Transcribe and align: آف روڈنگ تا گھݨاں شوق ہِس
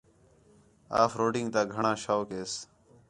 آف 1.01 1.11
روڈنگ 1.19 1.47
تا 1.53 1.61
گھݨاں 1.73 1.95
شوق 2.03 2.29
ہِس 2.37 2.53